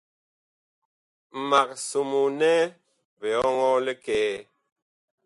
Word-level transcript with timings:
Mag 1.49 1.69
somoo 1.87 2.27
nɛ 2.39 2.51
biɔŋɔɔ 3.19 3.75
likɛɛ. 3.85 4.31